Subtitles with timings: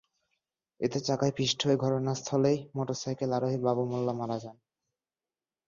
[0.79, 4.57] এতে চাকায় পিষ্ট হয়ে ঘটনাস্থলেই মোটরসাইকেল আরোহী বাবু মোল্যা মারা যান।